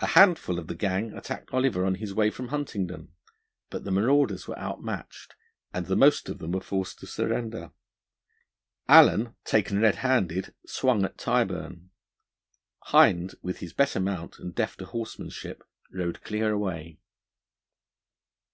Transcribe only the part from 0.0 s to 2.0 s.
A handful of the gang attacked Oliver on